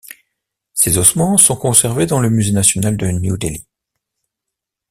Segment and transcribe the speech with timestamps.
[0.73, 3.67] Ces ossements sont conservés dans le musée national de New Delhi.